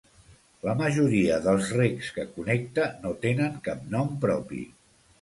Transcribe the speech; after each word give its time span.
La 0.67 0.73
majoria 0.79 1.37
dels 1.49 1.69
recs 1.81 2.09
que 2.17 2.27
connecta 2.39 2.91
no 3.07 3.15
tenen 3.29 3.57
cap 3.71 3.89
nom 3.97 4.15
propi. 4.29 4.69